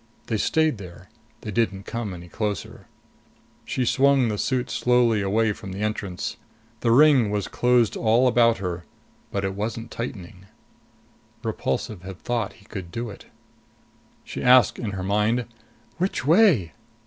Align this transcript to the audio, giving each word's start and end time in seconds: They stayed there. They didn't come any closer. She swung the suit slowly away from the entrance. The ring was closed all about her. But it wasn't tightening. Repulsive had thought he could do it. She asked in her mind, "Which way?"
They 0.25 0.37
stayed 0.37 0.79
there. 0.79 1.09
They 1.41 1.51
didn't 1.51 1.83
come 1.85 2.11
any 2.11 2.27
closer. 2.27 2.87
She 3.65 3.85
swung 3.85 4.29
the 4.29 4.39
suit 4.39 4.71
slowly 4.71 5.21
away 5.21 5.53
from 5.53 5.73
the 5.73 5.81
entrance. 5.81 6.37
The 6.79 6.89
ring 6.91 7.29
was 7.29 7.47
closed 7.47 7.95
all 7.95 8.27
about 8.27 8.57
her. 8.57 8.83
But 9.31 9.45
it 9.45 9.53
wasn't 9.53 9.91
tightening. 9.91 10.47
Repulsive 11.43 12.01
had 12.01 12.17
thought 12.17 12.53
he 12.53 12.65
could 12.65 12.89
do 12.91 13.11
it. 13.11 13.27
She 14.23 14.41
asked 14.41 14.79
in 14.79 14.89
her 14.89 15.03
mind, 15.03 15.45
"Which 15.99 16.25
way?" 16.25 16.73